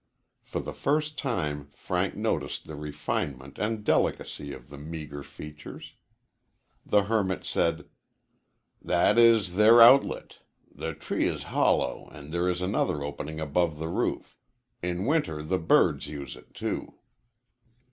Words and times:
For 0.41 0.59
the 0.61 0.73
first 0.73 1.15
time 1.15 1.69
Frank 1.75 2.15
noticed 2.15 2.65
the 2.65 2.73
refinement 2.75 3.59
and 3.59 3.83
delicacy 3.83 4.51
of 4.51 4.69
the 4.71 4.79
meager 4.79 5.21
features. 5.21 5.93
The 6.83 7.03
hermit 7.03 7.45
said: 7.45 7.87
"That 8.81 9.19
is 9.19 9.53
their 9.57 9.79
outlet. 9.79 10.39
The 10.73 10.95
tree 10.95 11.27
is 11.27 11.43
hollow, 11.53 12.09
and 12.11 12.31
there 12.31 12.49
is 12.49 12.63
another 12.63 13.03
opening 13.03 13.39
above 13.39 13.77
the 13.77 13.89
roof. 13.89 14.39
In 14.81 15.05
winter 15.05 15.43
the 15.43 15.59
birds 15.59 16.07
use 16.07 16.35
it, 16.35 16.55
too." 16.55 16.95